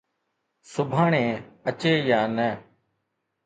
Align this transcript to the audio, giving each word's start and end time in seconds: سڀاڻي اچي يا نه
سڀاڻي 0.71 1.25
اچي 1.69 1.93
يا 2.09 2.21
نه 2.35 2.49